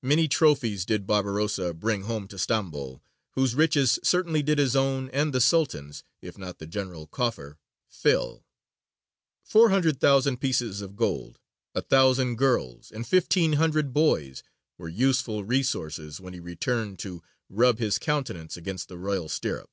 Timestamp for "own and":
4.74-5.34